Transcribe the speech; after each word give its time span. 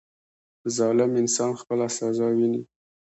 •ظالم 0.77 1.11
انسان 1.21 1.51
خپله 1.61 1.85
سزا 1.97 2.27
ویني. 2.37 2.61